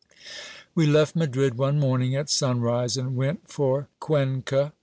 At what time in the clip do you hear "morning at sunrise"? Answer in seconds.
1.79-2.97